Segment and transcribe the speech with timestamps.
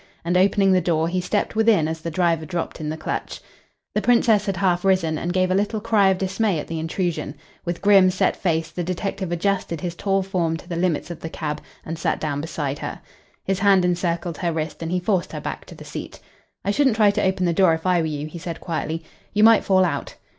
[0.25, 3.39] And, opening the door, he stepped within as the driver dropped in the clutch.
[3.93, 7.35] The Princess had half risen and gave a little cry of dismay at the intrusion.
[7.65, 11.29] With grim, set face the detective adjusted his tall form to the limits of the
[11.29, 12.99] cab and sat down beside her.
[13.43, 16.19] His hand encircled her wrist, and he forced her back to the seat.
[16.65, 19.03] "I shouldn't try to open the door if I were you," he said quietly.
[19.35, 20.15] "You might fall out."